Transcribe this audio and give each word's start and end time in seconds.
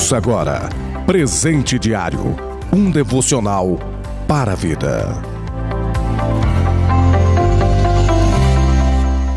Ouça 0.00 0.16
agora 0.16 0.66
Presente 1.04 1.78
Diário 1.78 2.34
um 2.72 2.90
devocional 2.90 3.78
para 4.26 4.52
a 4.52 4.54
vida. 4.54 5.12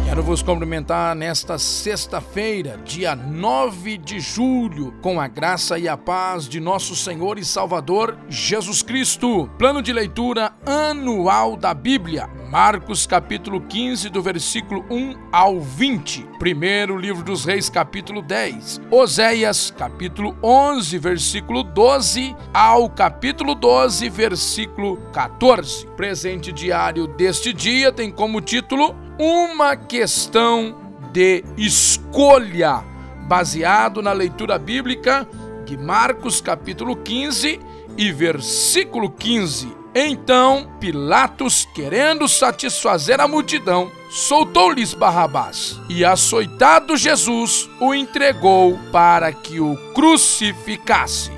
Quero 0.05 0.23
vos 0.23 0.41
cumprimentar 0.41 1.15
nesta 1.17 1.59
sexta-feira, 1.59 2.79
dia 2.85 3.13
9 3.13 3.97
de 3.97 4.21
julho, 4.21 4.93
com 5.01 5.19
a 5.19 5.27
graça 5.27 5.77
e 5.77 5.89
a 5.89 5.97
paz 5.97 6.47
de 6.47 6.61
nosso 6.61 6.95
Senhor 6.95 7.37
e 7.37 7.43
Salvador 7.43 8.17
Jesus 8.29 8.81
Cristo. 8.81 9.49
Plano 9.57 9.81
de 9.81 9.91
leitura 9.91 10.53
anual 10.65 11.57
da 11.57 11.73
Bíblia. 11.73 12.29
Marcos 12.53 13.07
capítulo 13.07 13.61
15, 13.61 14.09
do 14.09 14.21
versículo 14.21 14.85
1 14.87 15.29
ao 15.31 15.59
20. 15.59 16.23
Primeiro 16.37 16.95
livro 16.95 17.23
dos 17.23 17.45
Reis, 17.45 17.67
capítulo 17.67 18.21
10. 18.21 18.79
Oséias, 18.91 19.73
capítulo 19.75 20.37
11, 20.43 20.99
versículo 20.99 21.63
12 21.63 22.35
ao 22.53 22.87
capítulo 22.91 23.55
12, 23.55 24.07
versículo 24.07 24.97
14. 25.11 25.87
Presente 25.97 26.51
diário 26.51 27.07
deste 27.07 27.51
dia 27.51 27.91
tem 27.91 28.11
como 28.11 28.39
título 28.39 28.95
Uma 29.17 29.75
questão 29.75 30.93
de 31.11 31.43
escolha, 31.57 32.83
baseado 33.27 33.99
na 33.99 34.13
leitura 34.13 34.59
bíblica 34.59 35.27
de 35.65 35.75
Marcos 35.75 36.39
capítulo 36.39 36.97
15 36.97 37.59
e 37.97 38.11
versículo 38.11 39.09
15 39.09 39.81
então 39.95 40.69
Pilatos, 40.79 41.67
querendo 41.73 42.27
satisfazer 42.27 43.19
a 43.19 43.27
multidão, 43.27 43.91
soltou-lhes 44.09 44.93
Barrabás 44.93 45.79
e, 45.89 46.05
açoitado 46.05 46.95
Jesus, 46.95 47.69
o 47.79 47.93
entregou 47.93 48.77
para 48.91 49.31
que 49.31 49.59
o 49.59 49.75
crucificasse. 49.93 51.31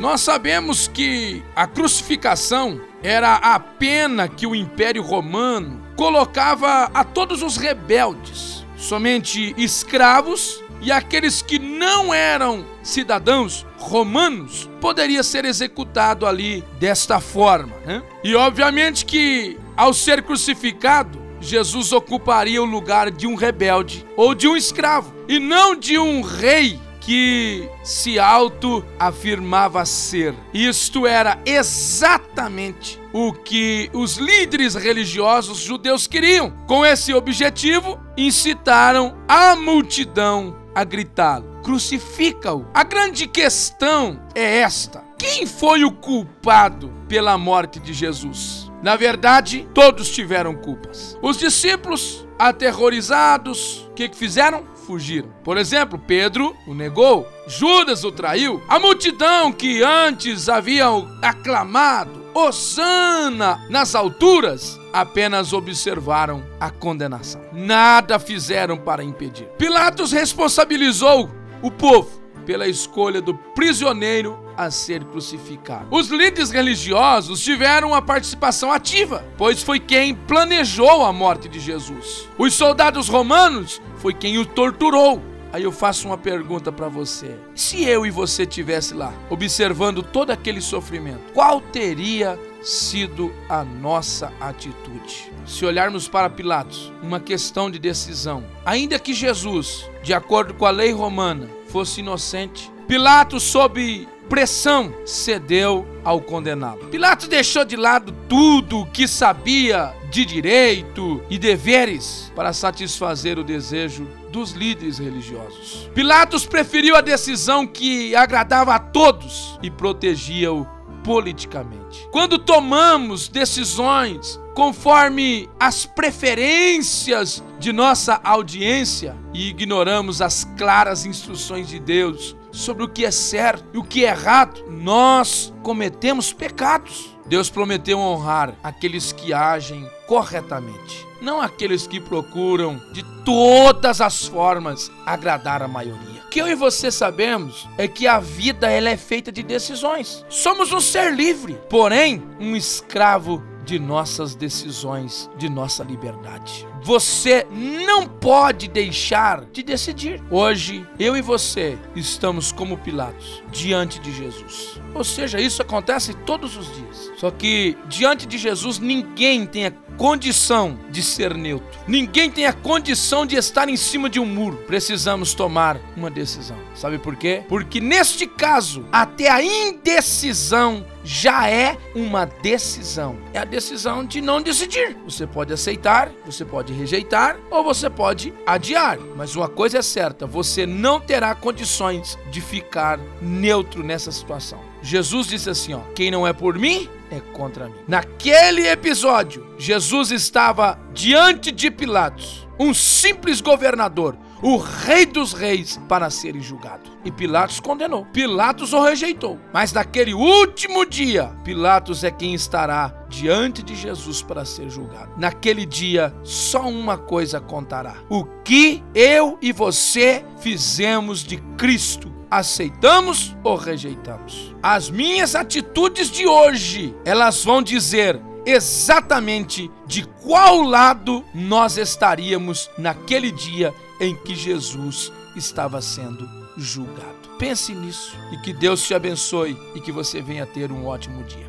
Nós 0.00 0.22
sabemos 0.22 0.88
que 0.88 1.43
a 1.54 1.66
crucificação 1.66 2.80
era 3.02 3.34
a 3.34 3.58
pena 3.58 4.28
que 4.28 4.46
o 4.46 4.54
Império 4.54 5.02
Romano 5.02 5.80
colocava 5.96 6.90
a 6.92 7.04
todos 7.04 7.42
os 7.42 7.56
rebeldes, 7.56 8.64
somente 8.76 9.54
escravos 9.56 10.62
e 10.80 10.90
aqueles 10.90 11.40
que 11.40 11.58
não 11.58 12.12
eram 12.12 12.66
cidadãos 12.82 13.64
romanos 13.78 14.68
poderia 14.80 15.22
ser 15.22 15.44
executado 15.44 16.26
ali 16.26 16.64
desta 16.78 17.20
forma. 17.20 17.74
Né? 17.86 18.02
E 18.22 18.34
obviamente 18.34 19.04
que 19.04 19.58
ao 19.76 19.94
ser 19.94 20.22
crucificado 20.22 21.22
Jesus 21.40 21.92
ocuparia 21.92 22.62
o 22.62 22.66
lugar 22.66 23.10
de 23.10 23.26
um 23.26 23.34
rebelde 23.34 24.04
ou 24.16 24.34
de 24.34 24.48
um 24.48 24.56
escravo 24.56 25.14
e 25.28 25.38
não 25.38 25.76
de 25.76 25.98
um 25.98 26.22
rei 26.22 26.80
que 27.04 27.68
se 27.82 28.18
auto-afirmava 28.18 29.84
ser. 29.84 30.34
Isto 30.52 31.06
era 31.06 31.38
exatamente 31.44 33.00
o 33.12 33.32
que 33.32 33.90
os 33.92 34.16
líderes 34.16 34.74
religiosos 34.74 35.58
judeus 35.58 36.06
queriam. 36.06 36.50
Com 36.66 36.84
esse 36.84 37.12
objetivo, 37.12 38.00
incitaram 38.16 39.16
a 39.28 39.54
multidão 39.54 40.56
a 40.74 40.82
gritá-lo: 40.82 41.60
crucifica-o. 41.62 42.66
A 42.74 42.82
grande 42.82 43.26
questão 43.26 44.20
é 44.34 44.58
esta: 44.60 45.04
quem 45.18 45.46
foi 45.46 45.84
o 45.84 45.92
culpado 45.92 46.90
pela 47.08 47.38
morte 47.38 47.78
de 47.78 47.92
Jesus? 47.92 48.72
Na 48.82 48.96
verdade, 48.96 49.66
todos 49.72 50.10
tiveram 50.10 50.54
culpas. 50.54 51.18
Os 51.22 51.38
discípulos, 51.38 52.26
aterrorizados, 52.38 53.86
o 53.88 53.94
que, 53.94 54.08
que 54.08 54.16
fizeram? 54.16 54.64
Fugiram. 54.86 55.28
Por 55.42 55.56
exemplo, 55.56 55.98
Pedro 55.98 56.56
o 56.66 56.74
negou, 56.74 57.26
Judas 57.46 58.04
o 58.04 58.12
traiu, 58.12 58.62
a 58.68 58.78
multidão 58.78 59.52
que 59.52 59.82
antes 59.82 60.48
haviam 60.48 61.08
aclamado 61.22 62.24
Osana 62.34 63.64
nas 63.70 63.94
alturas 63.94 64.80
apenas 64.92 65.52
observaram 65.52 66.44
a 66.58 66.68
condenação. 66.68 67.40
Nada 67.52 68.18
fizeram 68.18 68.76
para 68.76 69.04
impedir. 69.04 69.46
Pilatos 69.56 70.10
responsabilizou 70.10 71.30
o 71.62 71.70
povo 71.70 72.23
pela 72.44 72.66
escolha 72.68 73.20
do 73.20 73.34
prisioneiro 73.34 74.38
a 74.56 74.70
ser 74.70 75.04
crucificado. 75.04 75.86
Os 75.90 76.08
líderes 76.08 76.50
religiosos 76.50 77.40
tiveram 77.42 77.88
uma 77.88 78.02
participação 78.02 78.72
ativa, 78.72 79.24
pois 79.36 79.62
foi 79.62 79.80
quem 79.80 80.14
planejou 80.14 81.04
a 81.04 81.12
morte 81.12 81.48
de 81.48 81.58
Jesus. 81.58 82.28
Os 82.38 82.54
soldados 82.54 83.08
romanos 83.08 83.80
foi 83.96 84.14
quem 84.14 84.38
o 84.38 84.46
torturou. 84.46 85.20
Aí 85.54 85.62
eu 85.62 85.70
faço 85.70 86.08
uma 86.08 86.18
pergunta 86.18 86.72
para 86.72 86.88
você. 86.88 87.36
Se 87.54 87.84
eu 87.84 88.04
e 88.04 88.10
você 88.10 88.44
tivesse 88.44 88.92
lá, 88.92 89.14
observando 89.30 90.02
todo 90.02 90.32
aquele 90.32 90.60
sofrimento, 90.60 91.32
qual 91.32 91.60
teria 91.60 92.36
sido 92.60 93.32
a 93.48 93.62
nossa 93.62 94.32
atitude? 94.40 95.30
Se 95.46 95.64
olharmos 95.64 96.08
para 96.08 96.28
Pilatos, 96.28 96.92
uma 97.00 97.20
questão 97.20 97.70
de 97.70 97.78
decisão. 97.78 98.44
Ainda 98.66 98.98
que 98.98 99.14
Jesus, 99.14 99.88
de 100.02 100.12
acordo 100.12 100.54
com 100.54 100.66
a 100.66 100.72
lei 100.72 100.90
romana, 100.90 101.48
fosse 101.74 101.98
inocente, 101.98 102.70
Pilatos, 102.86 103.42
sob 103.42 104.06
pressão, 104.28 104.94
cedeu 105.04 105.84
ao 106.04 106.20
condenado. 106.20 106.86
Pilatos 106.86 107.26
deixou 107.26 107.64
de 107.64 107.74
lado 107.74 108.14
tudo 108.28 108.80
o 108.80 108.86
que 108.86 109.08
sabia 109.08 109.92
de 110.08 110.24
direito 110.24 111.20
e 111.28 111.36
deveres 111.36 112.32
para 112.36 112.52
satisfazer 112.52 113.40
o 113.40 113.42
desejo 113.42 114.06
dos 114.30 114.52
líderes 114.52 114.98
religiosos. 114.98 115.90
Pilatos 115.94 116.46
preferiu 116.46 116.94
a 116.94 117.00
decisão 117.00 117.66
que 117.66 118.14
agradava 118.14 118.74
a 118.74 118.78
todos 118.78 119.58
e 119.60 119.68
protegia-o 119.68 120.64
politicamente. 121.02 122.08
Quando 122.10 122.38
tomamos 122.38 123.28
decisões 123.28 124.40
conforme 124.54 125.48
as 125.58 125.84
preferências 125.84 127.42
de 127.58 127.72
nossa 127.72 128.20
audiência 128.22 129.16
e 129.32 129.48
ignoramos 129.48 130.22
as 130.22 130.44
claras 130.56 131.04
instruções 131.04 131.68
de 131.68 131.78
Deus 131.78 132.36
sobre 132.52 132.84
o 132.84 132.88
que 132.88 133.04
é 133.04 133.10
certo 133.10 133.64
e 133.74 133.78
o 133.78 133.84
que 133.84 134.04
é 134.04 134.10
errado, 134.10 134.64
nós 134.70 135.52
cometemos 135.62 136.32
pecados. 136.32 137.14
Deus 137.26 137.50
prometeu 137.50 137.98
honrar 137.98 138.54
aqueles 138.62 139.10
que 139.10 139.32
agem 139.32 139.88
corretamente, 140.06 141.06
não 141.20 141.40
aqueles 141.40 141.86
que 141.86 141.98
procuram 141.98 142.80
de 142.92 143.02
todas 143.24 144.00
as 144.00 144.26
formas 144.26 144.90
agradar 145.06 145.62
a 145.62 145.68
maioria. 145.68 146.13
Que 146.34 146.40
eu 146.40 146.48
e 146.48 146.56
você 146.56 146.90
sabemos 146.90 147.68
é 147.78 147.86
que 147.86 148.08
a 148.08 148.18
vida 148.18 148.68
ela 148.68 148.90
é 148.90 148.96
feita 148.96 149.30
de 149.30 149.40
decisões. 149.40 150.26
Somos 150.28 150.72
um 150.72 150.80
ser 150.80 151.14
livre, 151.14 151.56
porém 151.70 152.24
um 152.40 152.56
escravo 152.56 153.40
de 153.64 153.78
nossas 153.78 154.34
decisões, 154.34 155.30
de 155.38 155.48
nossa 155.48 155.84
liberdade. 155.84 156.66
Você 156.82 157.46
não 157.86 158.06
pode 158.06 158.66
deixar 158.66 159.44
de 159.44 159.62
decidir. 159.62 160.20
Hoje, 160.28 160.84
eu 160.98 161.16
e 161.16 161.22
você 161.22 161.78
estamos 161.94 162.50
como 162.50 162.78
Pilatos 162.78 163.40
diante 163.52 164.00
de 164.00 164.12
Jesus. 164.12 164.80
Ou 164.92 165.04
seja, 165.04 165.40
isso 165.40 165.62
acontece 165.62 166.14
todos 166.26 166.56
os 166.56 166.66
dias. 166.74 167.12
Só 167.16 167.30
que 167.30 167.78
diante 167.86 168.26
de 168.26 168.38
Jesus 168.38 168.80
ninguém 168.80 169.46
tem 169.46 169.66
a 169.66 169.70
condição 169.96 170.78
de 170.90 171.02
ser 171.02 171.34
neutro. 171.34 171.78
Ninguém 171.86 172.30
tem 172.30 172.46
a 172.46 172.52
condição 172.52 173.26
de 173.26 173.36
estar 173.36 173.68
em 173.68 173.76
cima 173.76 174.08
de 174.08 174.18
um 174.20 174.26
muro. 174.26 174.58
Precisamos 174.66 175.34
tomar 175.34 175.78
uma 175.96 176.10
decisão. 176.10 176.56
Sabe 176.74 176.98
por 176.98 177.16
quê? 177.16 177.42
Porque 177.48 177.80
neste 177.80 178.26
caso, 178.26 178.84
até 178.90 179.30
a 179.30 179.42
indecisão 179.42 180.84
já 181.04 181.48
é 181.48 181.76
uma 181.94 182.24
decisão. 182.24 183.18
É 183.32 183.38
a 183.38 183.44
decisão 183.44 184.04
de 184.04 184.20
não 184.20 184.40
decidir. 184.40 184.96
Você 185.04 185.26
pode 185.26 185.52
aceitar, 185.52 186.10
você 186.24 186.44
pode 186.44 186.72
rejeitar 186.72 187.38
ou 187.50 187.62
você 187.62 187.90
pode 187.90 188.32
adiar. 188.46 188.98
Mas 189.16 189.36
uma 189.36 189.48
coisa 189.48 189.78
é 189.78 189.82
certa: 189.82 190.26
você 190.26 190.66
não 190.66 190.98
terá 191.00 191.34
condições 191.34 192.18
de 192.30 192.40
ficar 192.40 192.98
neutro 193.20 193.82
nessa 193.82 194.10
situação. 194.10 194.73
Jesus 194.84 195.26
disse 195.26 195.48
assim: 195.48 195.72
ó, 195.72 195.80
quem 195.94 196.10
não 196.10 196.26
é 196.26 196.32
por 196.32 196.58
mim 196.58 196.88
é 197.10 197.18
contra 197.32 197.66
mim. 197.68 197.74
Naquele 197.88 198.68
episódio, 198.68 199.46
Jesus 199.58 200.10
estava 200.10 200.78
diante 200.92 201.50
de 201.50 201.70
Pilatos, 201.70 202.46
um 202.60 202.74
simples 202.74 203.40
governador, 203.40 204.14
o 204.42 204.58
rei 204.58 205.06
dos 205.06 205.32
reis, 205.32 205.80
para 205.88 206.10
ser 206.10 206.38
julgado. 206.38 206.90
E 207.02 207.10
Pilatos 207.10 207.60
condenou. 207.60 208.04
Pilatos 208.06 208.74
o 208.74 208.82
rejeitou. 208.82 209.40
Mas 209.54 209.72
naquele 209.72 210.12
último 210.12 210.84
dia, 210.84 211.34
Pilatos 211.42 212.04
é 212.04 212.10
quem 212.10 212.34
estará 212.34 213.06
diante 213.08 213.62
de 213.62 213.74
Jesus 213.74 214.20
para 214.20 214.44
ser 214.44 214.68
julgado. 214.68 215.12
Naquele 215.16 215.64
dia, 215.64 216.14
só 216.22 216.68
uma 216.68 216.98
coisa 216.98 217.40
contará: 217.40 217.94
o 218.10 218.24
que 218.44 218.84
eu 218.94 219.38
e 219.40 219.50
você 219.50 220.22
fizemos 220.40 221.24
de 221.24 221.38
Cristo 221.56 222.13
aceitamos 222.38 223.36
ou 223.44 223.56
rejeitamos. 223.56 224.54
As 224.60 224.90
minhas 224.90 225.36
atitudes 225.36 226.10
de 226.10 226.26
hoje, 226.26 226.94
elas 227.04 227.44
vão 227.44 227.62
dizer 227.62 228.20
exatamente 228.44 229.70
de 229.86 230.04
qual 230.22 230.62
lado 230.62 231.24
nós 231.32 231.76
estaríamos 231.76 232.68
naquele 232.76 233.30
dia 233.30 233.72
em 234.00 234.16
que 234.16 234.34
Jesus 234.34 235.12
estava 235.36 235.80
sendo 235.80 236.28
julgado. 236.56 237.14
Pense 237.38 237.72
nisso 237.72 238.16
e 238.32 238.38
que 238.38 238.52
Deus 238.52 238.82
te 238.82 238.94
abençoe 238.94 239.56
e 239.74 239.80
que 239.80 239.92
você 239.92 240.20
venha 240.20 240.44
ter 240.44 240.72
um 240.72 240.86
ótimo 240.86 241.22
dia. 241.24 241.46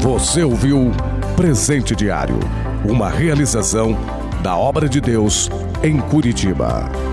Você 0.00 0.44
ouviu 0.44 0.92
Presente 1.36 1.94
Diário, 1.94 2.38
uma 2.88 3.10
realização 3.10 3.96
da 4.42 4.56
obra 4.56 4.88
de 4.88 5.00
Deus 5.00 5.50
em 5.82 6.00
Curitiba. 6.00 7.07